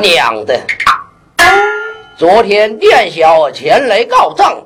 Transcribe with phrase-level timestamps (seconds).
[0.00, 0.60] 娘的！
[2.16, 4.62] 昨天店小前来告状，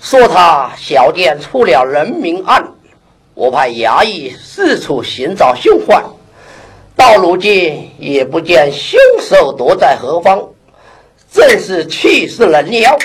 [0.00, 2.66] 说他小店出了人命案，
[3.34, 6.04] 我派衙役四处寻找凶犯，
[6.96, 10.42] 到如今也不见凶手躲在何方，
[11.32, 12.98] 真是气死人了！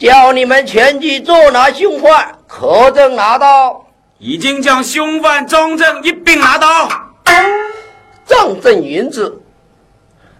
[0.00, 3.84] 叫你们前去捉拿凶犯，可证拿到？
[4.16, 6.88] 已经将凶犯张正一并拿到。
[8.24, 9.42] 赃证银子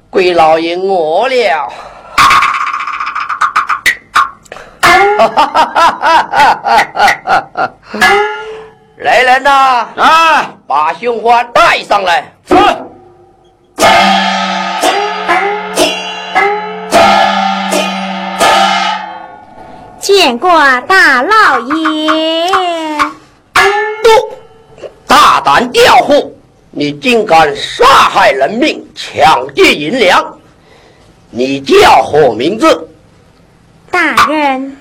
[0.08, 1.68] 归老爷我了。
[4.80, 6.60] 哈哈哈哈
[7.22, 8.00] 哈哈！
[8.96, 9.88] 来人呐！
[9.96, 10.54] 啊！
[10.66, 12.32] 把凶犯带上来。
[12.48, 12.54] 是。
[20.00, 20.50] 见过
[20.88, 22.50] 大老爷。
[24.02, 24.10] 都
[25.06, 26.34] 大胆调虎，
[26.70, 30.38] 你竟敢杀害人命，抢劫银两，
[31.30, 32.88] 你叫何名字？
[33.90, 34.76] 大人，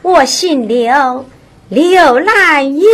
[0.00, 1.26] 我姓刘，
[1.68, 2.86] 刘兰英。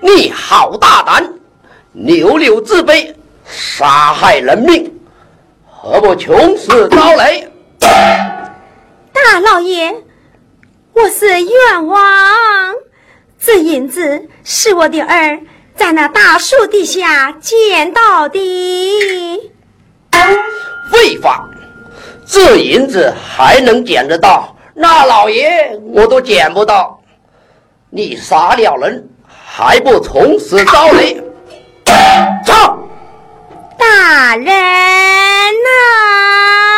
[0.00, 1.28] 你好大胆，
[1.92, 3.12] 溜溜自卑，
[3.44, 4.88] 杀害人命，
[5.66, 7.42] 何不穷死招来？
[9.24, 9.94] 大老爷，
[10.92, 12.00] 我是冤枉，
[13.38, 15.38] 这银子是我的儿
[15.74, 18.38] 在那大树底下捡到的。
[20.90, 21.44] 废话，
[22.26, 24.56] 这银子还能捡得到？
[24.72, 26.98] 那老爷我都捡不到。
[27.90, 31.14] 你杀了人，还不从实招来？
[32.46, 32.54] 走！
[33.76, 34.54] 大人呐！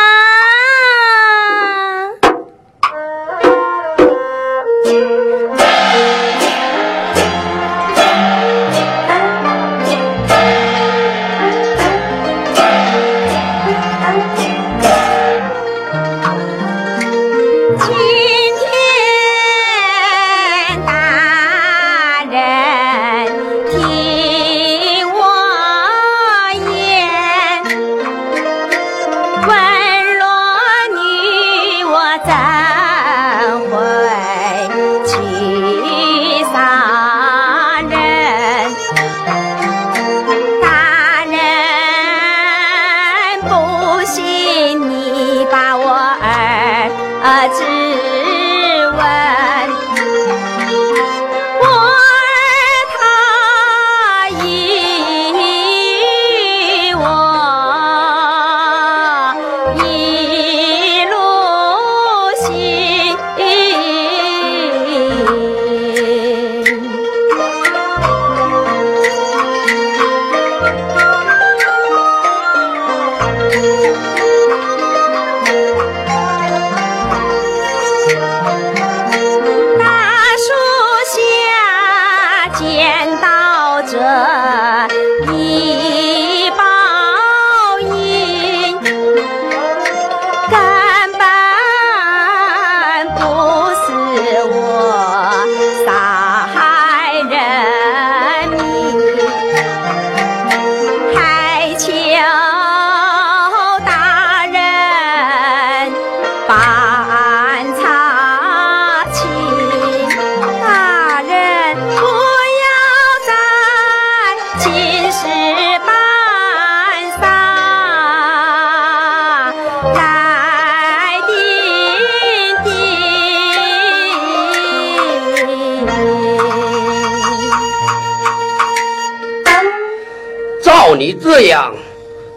[131.33, 131.73] 这样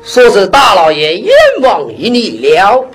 [0.04, 2.86] 说是大老爷冤枉于你了。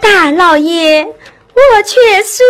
[0.00, 2.44] 大老爷，我却是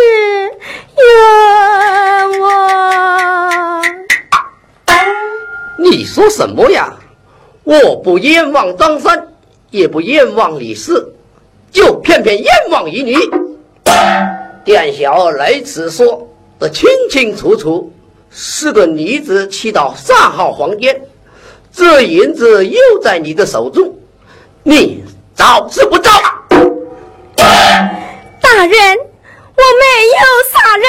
[2.29, 3.83] 冤枉。
[5.79, 6.93] 你说什么呀？
[7.63, 9.27] 我不冤枉张三，
[9.71, 11.11] 也不冤枉李四，
[11.71, 13.17] 就偏偏冤枉于你。
[14.63, 16.27] 店小二来此说
[16.59, 17.91] 的清清楚楚，
[18.29, 21.01] 是个女子去到三号房间。
[21.71, 23.93] 这银子又在你的手中，
[24.63, 25.03] 你
[25.35, 26.11] 找是不找？
[28.41, 28.97] 大人，
[29.55, 29.83] 我没
[30.19, 30.21] 有
[30.51, 30.87] 杀人，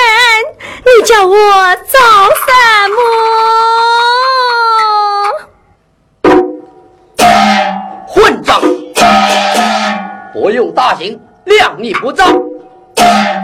[0.84, 1.34] 你叫我
[1.86, 1.98] 找
[2.46, 2.50] 什
[2.90, 2.98] 么？
[8.08, 8.60] 混账！
[10.32, 12.24] 不用大刑量你不招。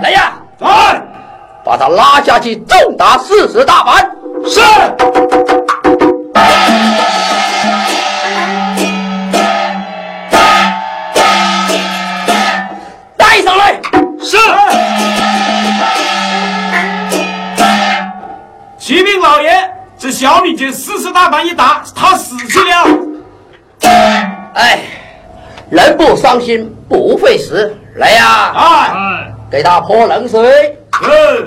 [0.02, 1.02] 来呀，来，
[1.64, 4.10] 把他拉下去，重打四十大板。
[4.44, 4.60] 是。
[14.26, 14.36] 是。
[18.76, 22.88] 启禀老爷，这小李就四十大板一打，他死去了。
[24.54, 24.80] 哎，
[25.70, 27.72] 人不伤心不会死。
[27.94, 30.76] 来呀，哎，给他泼冷水。
[31.02, 31.46] 嗯。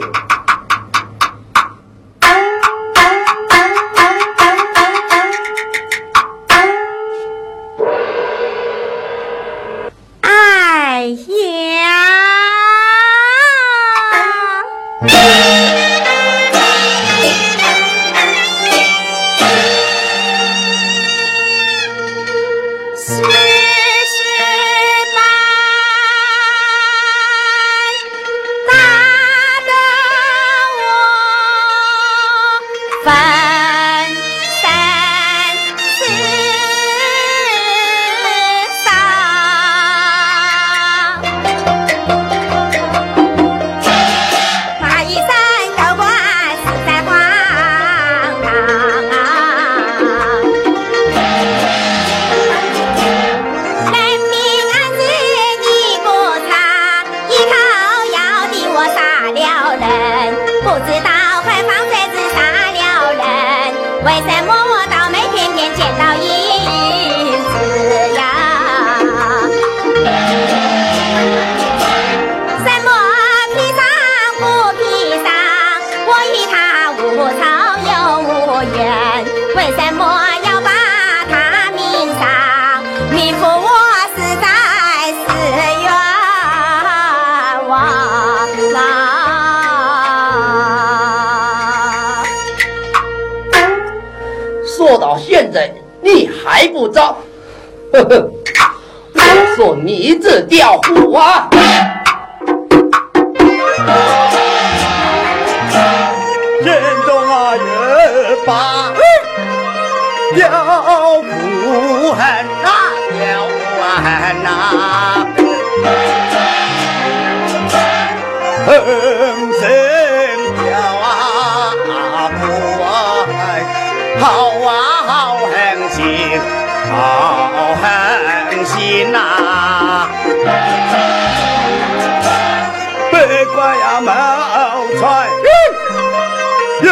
[136.82, 136.92] 有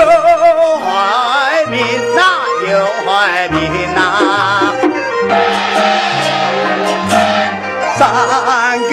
[0.80, 1.78] 坏命
[2.16, 2.20] 呐，
[2.70, 2.72] 有
[3.06, 3.56] 坏命
[3.96, 3.98] 呐，
[7.96, 8.00] 三
[8.90, 8.92] 更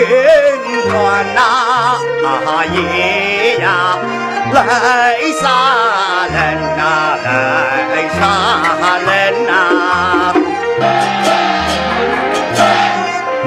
[0.88, 0.94] 断
[1.34, 1.38] 呐，
[2.72, 2.76] 夜
[3.58, 3.66] 呀
[4.52, 4.58] 来
[5.40, 5.42] 杀
[6.32, 6.36] 人
[6.76, 6.80] 呐，
[7.24, 8.20] 来杀
[9.06, 9.08] 人
[9.46, 9.50] 呐，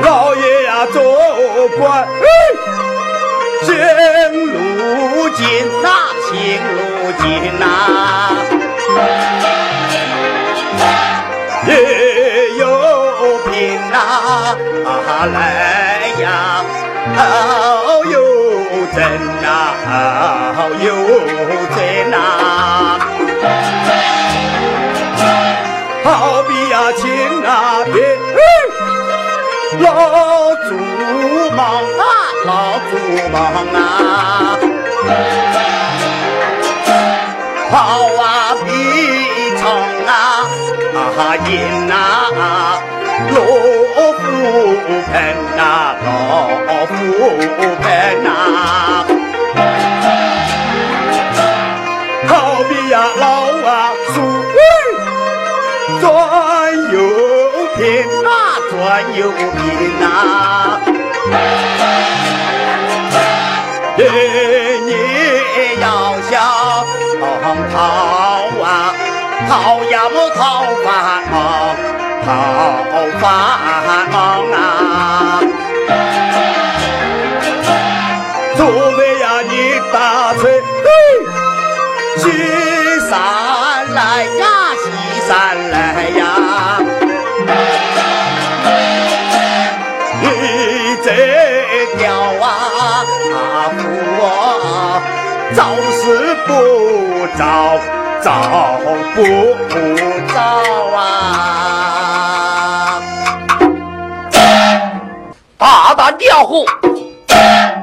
[0.03, 0.05] 老
[0.35, 0.95] 爷呀做
[1.77, 1.77] 官。
[5.37, 5.45] 金
[5.83, 5.87] 呐，
[6.27, 6.86] 情如
[7.27, 7.65] 金呐，
[11.67, 12.61] 也有
[13.45, 13.51] 病
[13.91, 13.93] 呐，
[15.33, 15.37] 来
[16.21, 16.25] 呀，
[17.15, 17.19] 好
[18.05, 18.15] 有
[18.95, 18.97] 真
[19.41, 19.45] 呐，
[20.55, 20.85] 好有
[21.75, 21.77] 真
[22.09, 22.15] 呐，
[26.05, 26.07] 好
[26.47, 27.03] 比呀，情
[27.43, 27.45] 那
[27.91, 27.95] 边
[29.81, 29.85] 老
[30.55, 30.69] 祖
[31.57, 32.01] 忙啊，
[32.45, 32.49] 老
[32.89, 32.91] 祖
[33.33, 33.35] 忙
[33.73, 33.77] 啊。
[37.69, 37.75] 好
[38.17, 38.69] 啊，比
[39.57, 39.67] 长
[40.05, 40.11] 啊，
[40.95, 41.51] 啊银
[41.91, 41.95] 啊，
[43.29, 43.35] 罗
[44.13, 44.21] 浮
[45.11, 45.13] 盆
[45.57, 45.61] 啊，
[46.03, 46.07] 罗
[46.87, 46.95] 浮
[47.81, 47.85] 盆
[48.25, 48.31] 啊，
[52.27, 52.31] 好
[52.69, 53.25] 比呀老
[53.67, 53.69] 啊
[54.13, 54.15] 树，
[55.99, 56.05] 转
[56.93, 56.95] 又
[57.75, 57.79] 平
[58.23, 58.29] 啊，
[58.71, 58.75] 转
[59.17, 59.45] 又平
[60.01, 60.05] 啊。
[67.19, 67.81] 逃
[68.63, 68.93] 啊，
[69.49, 69.51] 逃
[69.85, 70.39] 呀么逃
[70.83, 70.85] 繁
[71.31, 71.35] 忙，
[72.23, 72.27] 逃
[73.19, 73.23] 繁
[74.11, 74.15] 忙
[74.51, 74.55] 啊！
[78.55, 78.59] 除
[78.97, 79.51] 非呀你
[79.91, 79.95] 打
[80.35, 80.39] 车，
[82.17, 82.23] 西
[83.09, 83.11] 山
[83.93, 83.99] 来
[84.39, 84.43] 呀，
[84.83, 84.85] 西
[85.27, 85.29] 山
[85.71, 85.75] 来
[86.17, 86.21] 呀，
[90.21, 90.25] 你
[91.03, 91.07] 这
[91.97, 92.01] 条
[92.41, 92.45] 啊，
[94.19, 94.21] 我。
[95.55, 95.86] 早是
[96.47, 97.77] 不早，
[98.21, 98.79] 早
[99.13, 99.21] 不
[100.33, 100.39] 早
[100.95, 101.01] 啊！
[105.57, 106.65] 大胆调虎，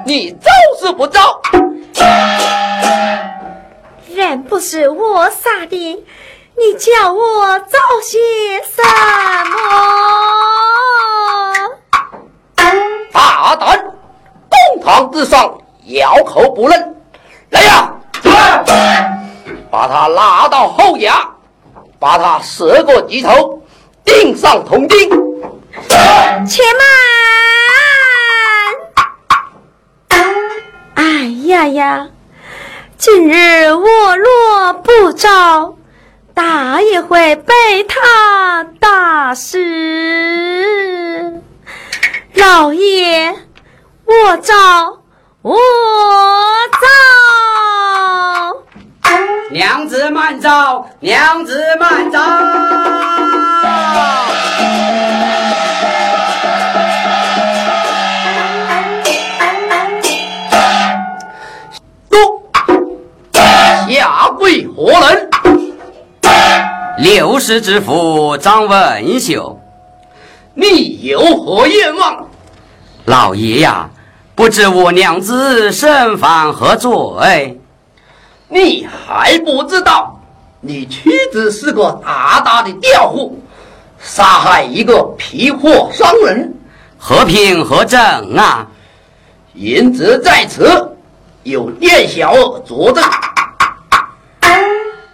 [0.06, 1.38] 你招是不招？
[4.08, 6.04] 人不是我杀的，
[6.56, 8.18] 你叫我造些
[8.62, 8.82] 什
[9.50, 9.58] 么？
[13.12, 13.84] 大胆！
[14.48, 16.96] 公堂之上，咬口不认。
[17.50, 17.93] 来呀！
[19.70, 21.12] 把他拉到后衙，
[21.98, 23.62] 把他折过鸡头，
[24.04, 25.10] 钉上铜钉。
[26.46, 26.62] 且
[30.08, 30.18] 慢！
[30.94, 31.02] 哎
[31.46, 32.08] 呀呀！
[32.96, 35.74] 今日我若不招，
[36.32, 37.52] 大也会被
[37.88, 39.58] 他打死。
[42.34, 43.34] 老爷，
[44.06, 44.54] 我招，
[45.44, 45.54] 我
[46.80, 46.86] 招。
[49.50, 52.18] 娘子慢走，娘子慢招。
[63.90, 65.28] 下跪何人？
[66.96, 69.60] 六世之父张文秀。
[70.54, 72.26] 你有何愿望？
[73.04, 73.90] 老爷呀，
[74.34, 77.60] 不知我娘子身犯何罪？
[78.48, 80.20] 你还不知道，
[80.60, 83.40] 你妻子是个大大的吊户，
[84.00, 86.52] 杀害一个皮货商人，
[86.98, 88.00] 何凭何证
[88.36, 88.66] 啊？
[89.54, 90.96] 言者在此，
[91.44, 93.04] 有店小二作证。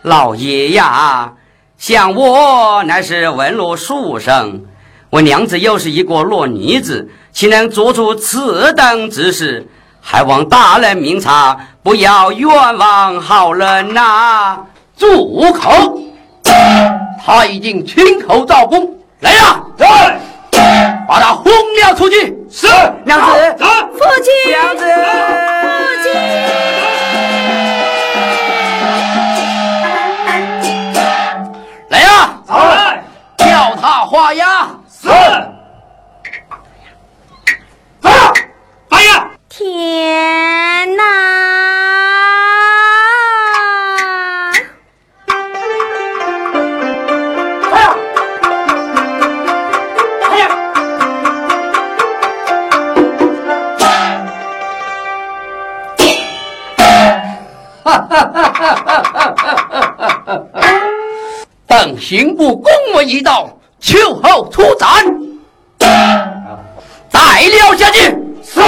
[0.03, 1.35] 老爷呀，
[1.77, 4.65] 像我乃是文弱书生，
[5.11, 9.67] 我娘子又是一个弱女子，岂能做出此等之事？
[10.03, 14.59] 还望大人明察，不要冤枉好人呐！
[14.97, 16.01] 住口！
[17.23, 20.19] 他已经亲口招供，来呀，来，
[21.07, 22.35] 把他轰了出去。
[22.51, 22.67] 是，
[23.05, 26.11] 娘子，父亲，娘子，父亲。
[34.07, 35.09] 画押是。
[38.03, 38.33] 啊！
[38.89, 39.05] 哎
[39.81, 40.81] 呀！
[40.81, 41.03] 天哪！
[50.29, 50.39] 哎呀！
[50.39, 50.43] 哎呀！
[57.83, 59.03] 哈哈哈哈
[59.87, 60.69] 哈哈！
[61.67, 63.57] 等刑部公文一到。
[63.83, 64.89] 秋后出斩，
[65.79, 68.15] 带了下去。
[68.45, 68.61] 是。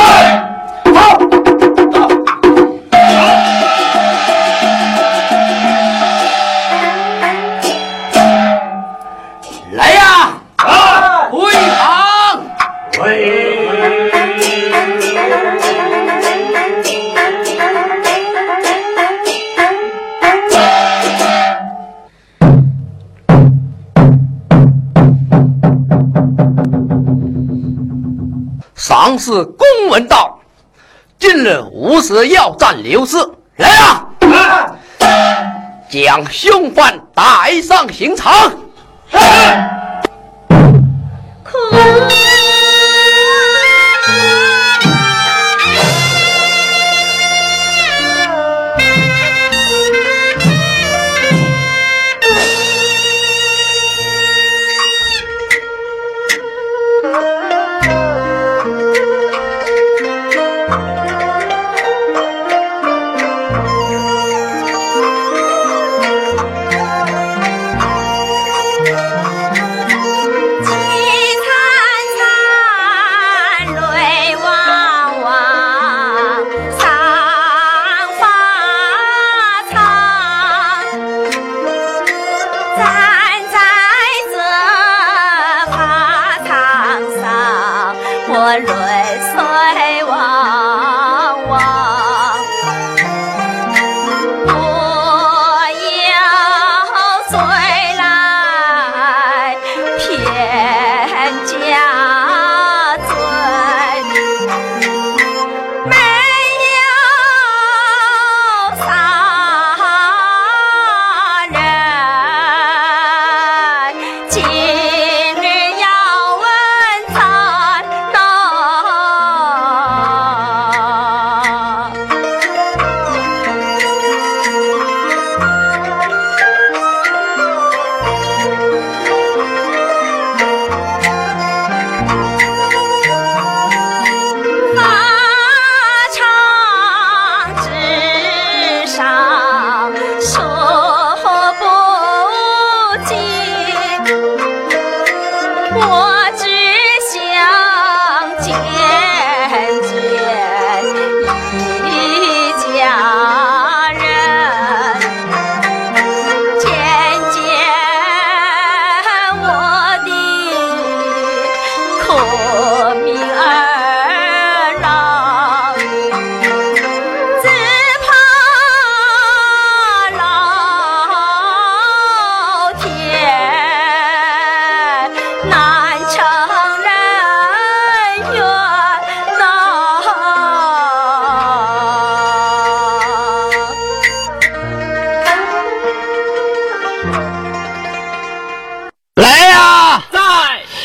[29.05, 30.39] 上司公文道：
[31.19, 33.17] 今日无时要战刘氏，
[33.57, 34.07] 来啊！
[35.91, 38.33] 将凶犯带上刑场。
[39.11, 39.82] 凄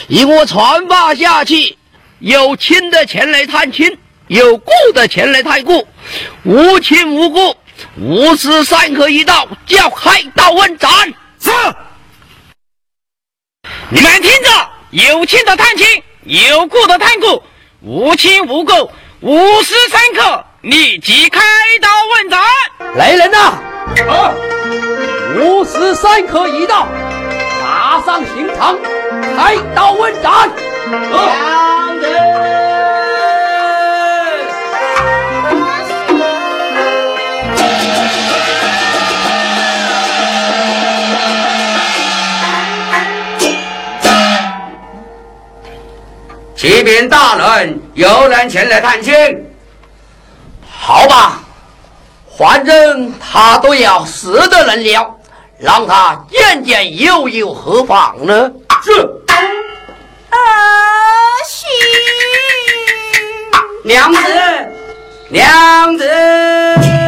[0.08, 1.78] 以我传发下去，
[2.20, 3.98] 有亲的前来探亲，
[4.28, 5.86] 有故的前来探故，
[6.44, 7.56] 无亲无故，
[8.00, 10.90] 无时三合一道，叫开刀问斩。
[11.40, 11.52] 是。
[13.90, 17.44] 你们听着，有亲的探亲，有故的探故，
[17.82, 21.42] 无亲无故，无时三刻，立即开
[21.82, 22.40] 刀问斩。
[22.96, 23.38] 来人呐！
[24.08, 24.34] 啊！
[25.36, 26.88] 无时三刻一到，
[27.62, 28.78] 马上刑场，
[29.38, 30.50] 开刀问斩。
[30.90, 32.10] 将军。
[46.56, 49.14] 启禀大人，有人前来探亲。
[50.68, 51.44] 好吧，
[52.36, 55.16] 反正他都要死的人了，
[55.60, 58.52] 让他见见又有何妨呢？
[58.84, 59.08] 是。
[60.30, 60.36] 儿
[61.48, 61.66] 媳，
[63.84, 64.20] 娘子，
[65.30, 67.07] 娘子。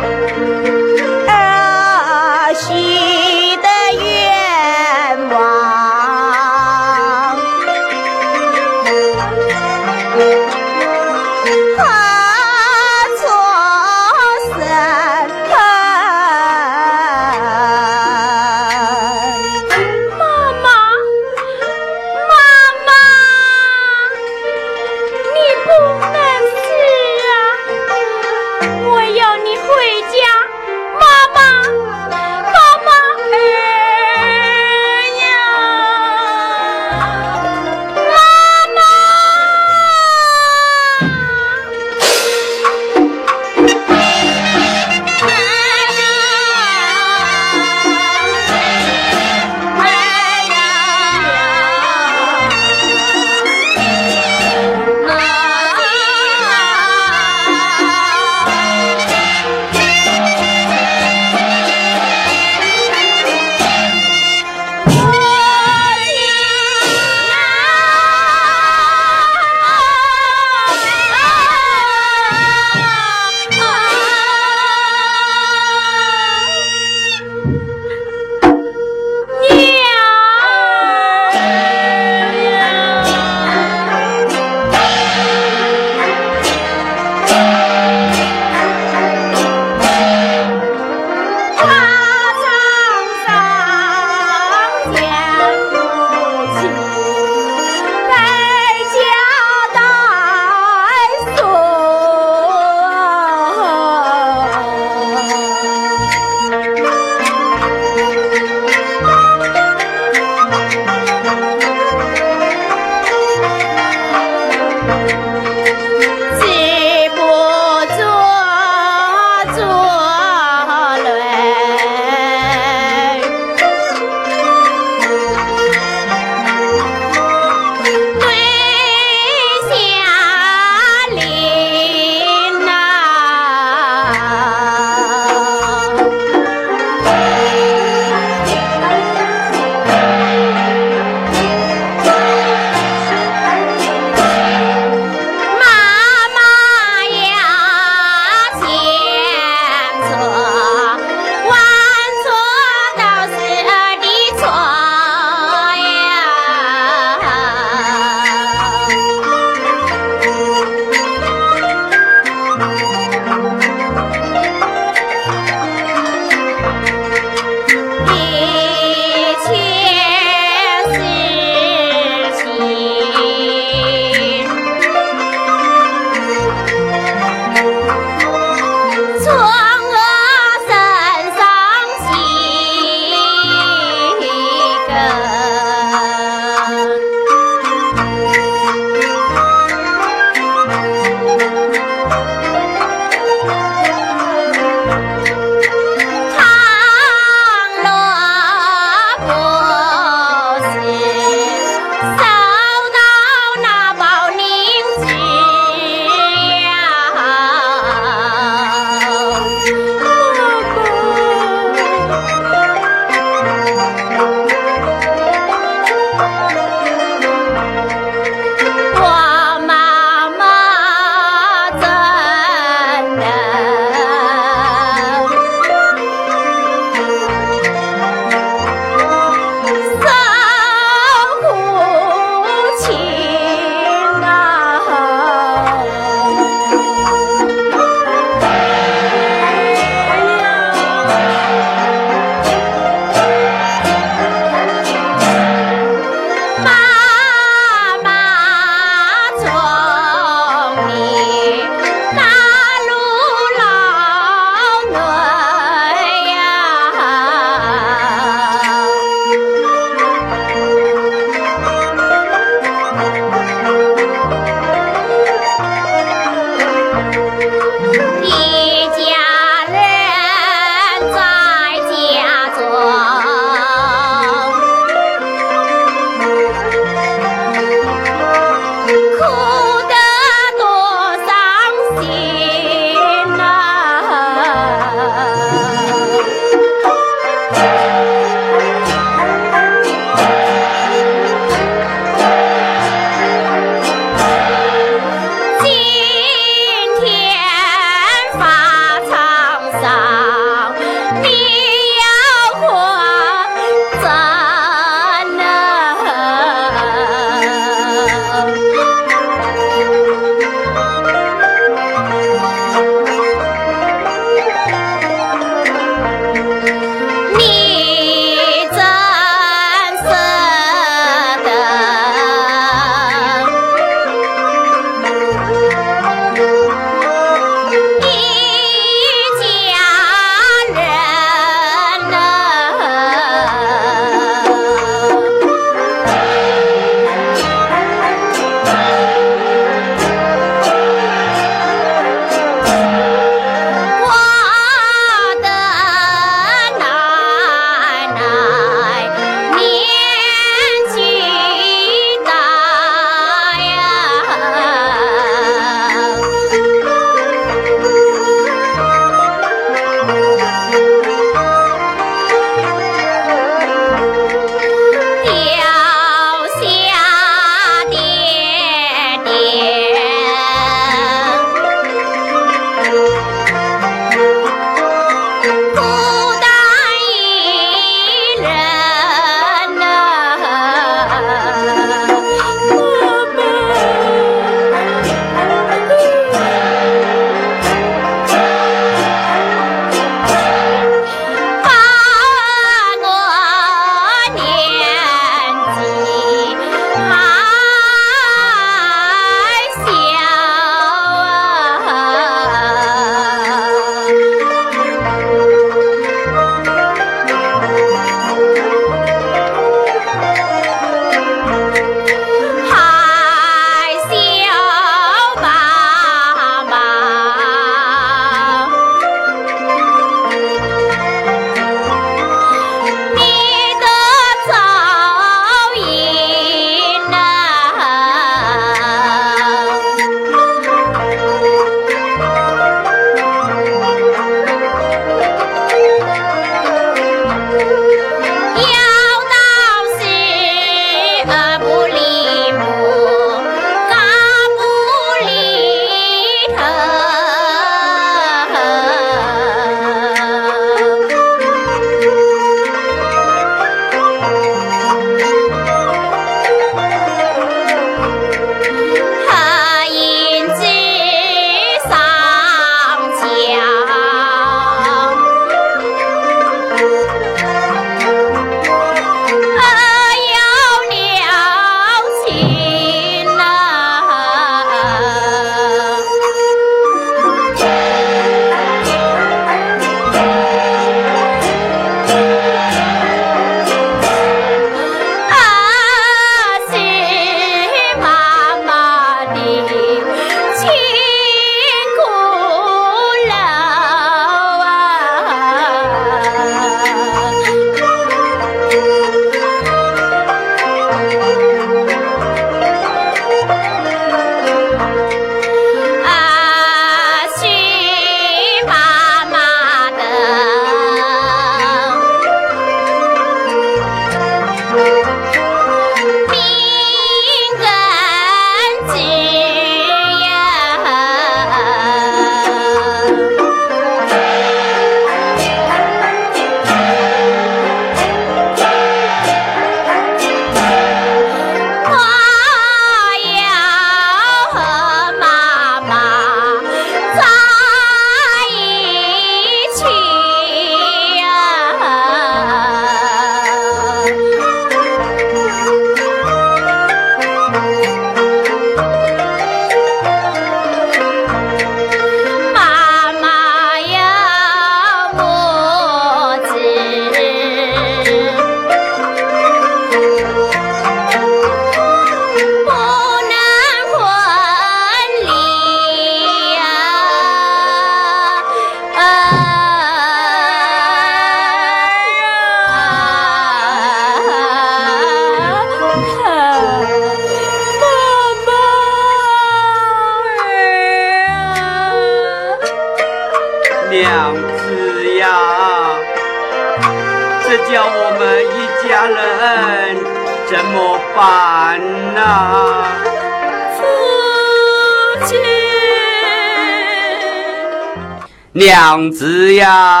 [598.91, 600.00] 娘子呀！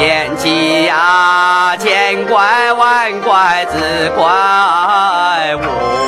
[0.00, 4.24] 天气呀千怪万怪只怪
[5.56, 5.99] 我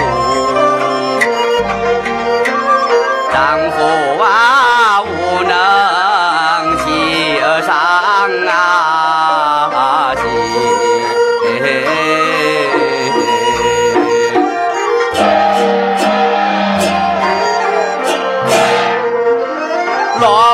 [3.33, 3.37] 丈
[3.73, 3.77] 夫
[4.23, 5.07] 啊无
[5.43, 5.53] 能
[6.79, 7.69] 吉上
[8.47, 10.23] 啊吉。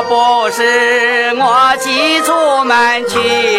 [0.09, 0.61] 不是
[1.37, 3.50] 我急出门去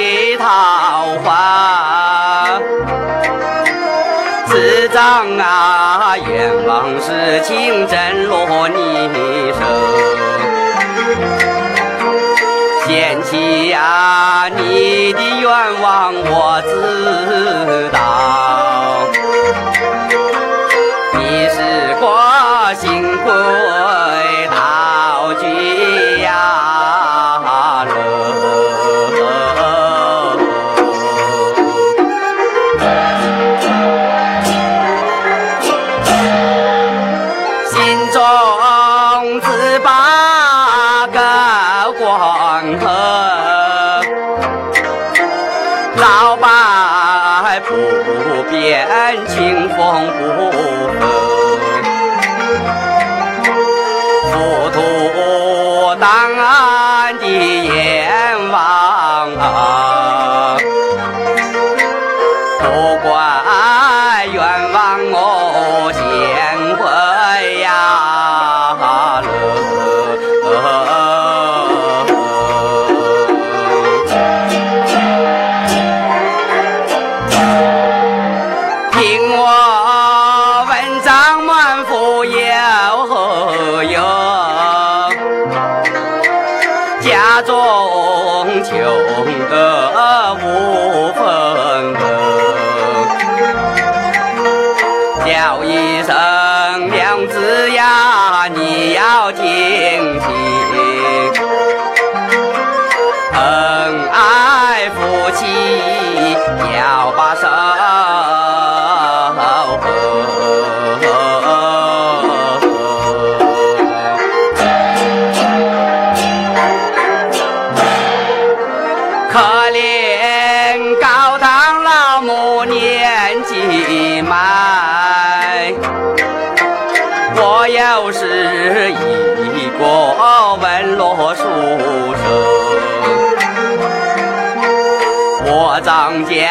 [5.13, 9.61] 望啊愿望是情真落你手。
[12.87, 19.07] 贤妻呀，你的愿望我知道，
[21.19, 21.59] 你是
[22.01, 23.31] 个新贵
[45.97, 47.75] 老伴不
[48.51, 48.87] 变，
[49.27, 51.01] 清风不分，
[54.33, 54.35] 糊
[54.71, 54.77] 涂
[56.01, 58.57] 当安的阎王
[59.37, 59.92] 啊。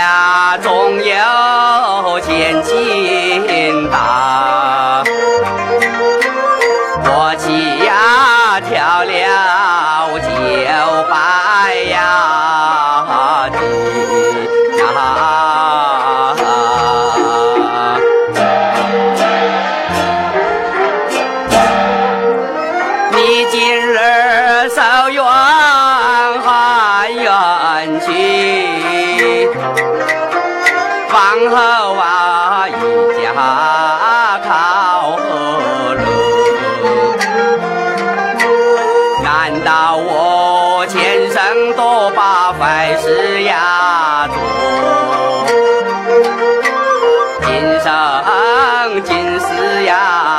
[0.02, 5.04] 呀总有千金大
[7.06, 12.31] 我气呀跳了九百呀。
[31.42, 31.58] 身后
[31.96, 36.04] 啊一家靠河路
[39.24, 44.36] 难道我前生多把坏事呀做
[47.42, 47.90] 今生
[49.04, 50.31] 今世呀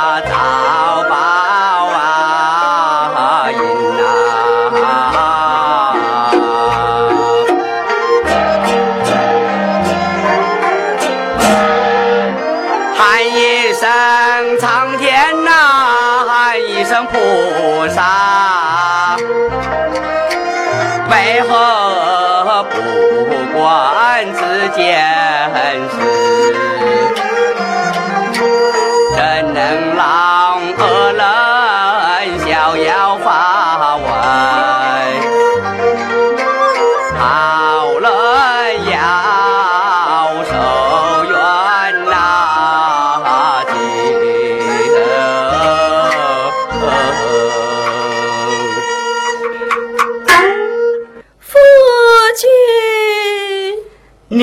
[24.74, 25.11] 姐。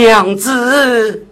[0.09, 1.27] 娘子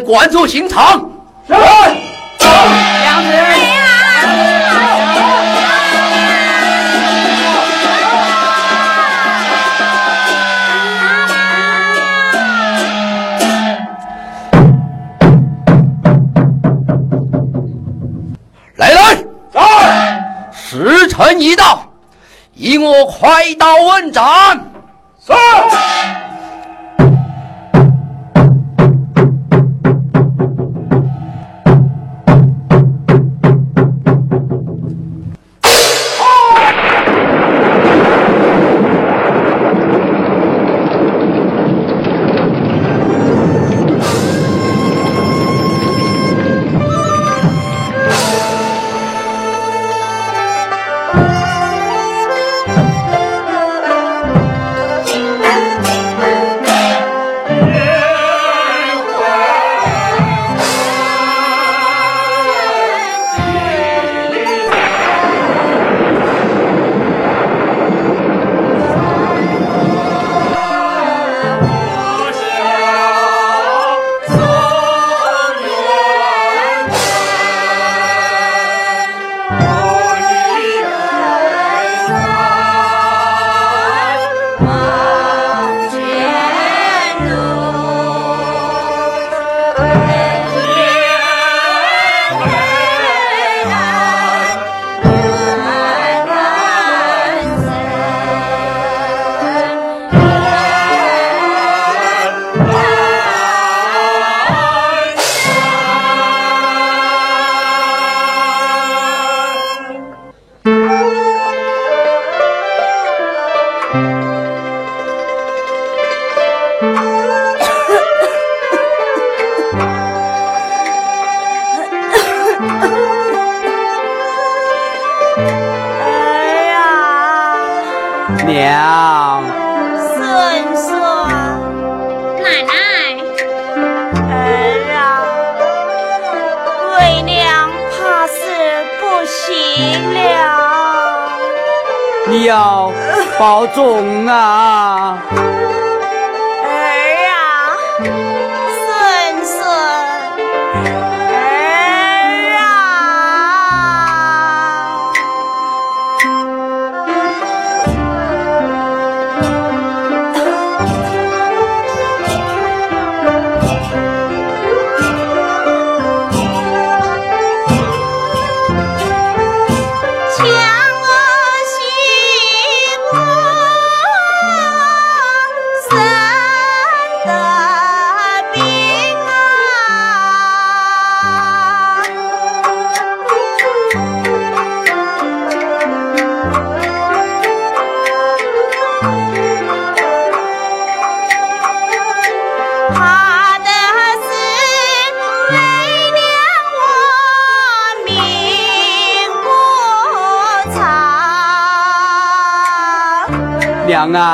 [0.00, 1.10] 管住刑场。
[18.76, 19.16] 来来，
[20.52, 21.82] 时辰已到，
[22.54, 24.24] 以我快刀问斩。
[25.24, 25.32] 是。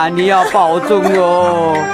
[0.08, 1.91] 你要保重哦。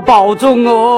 [0.00, 0.97] 保重哦。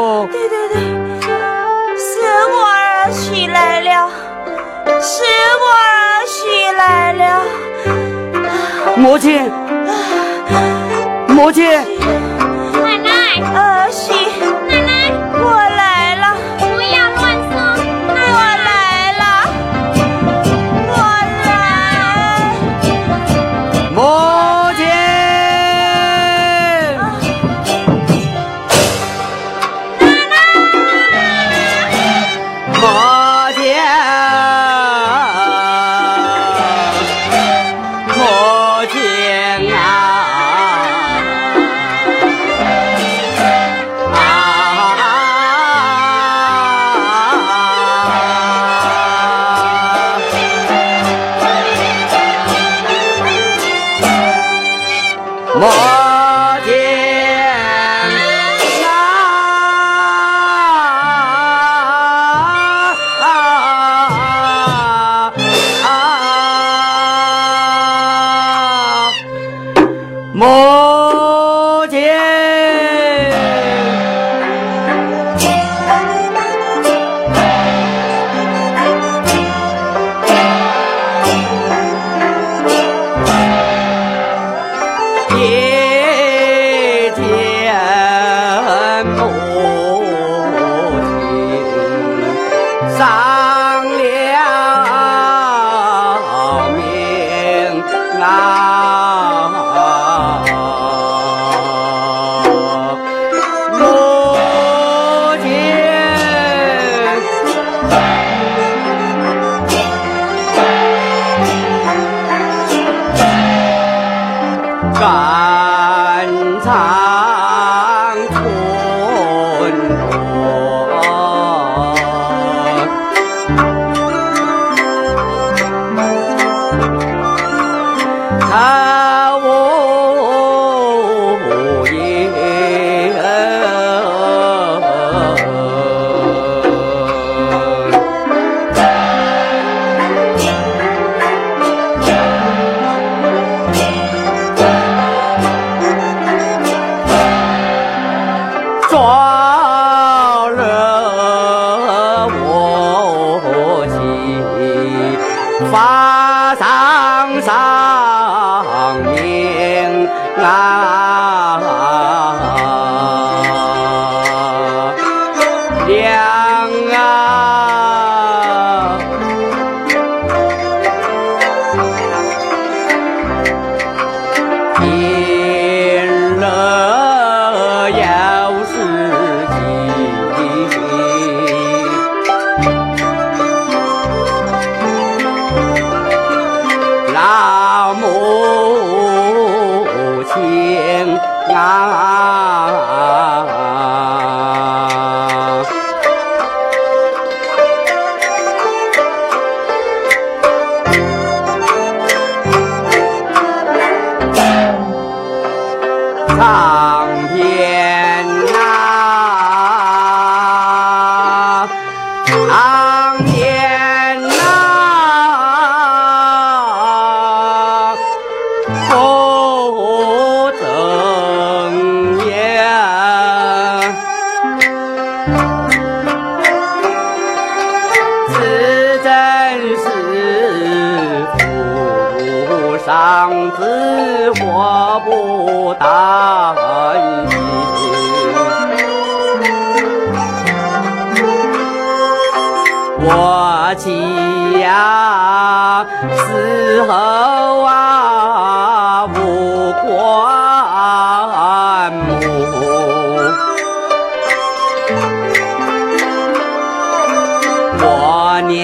[258.02, 258.56] 我娘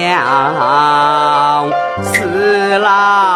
[2.01, 3.26] 死了，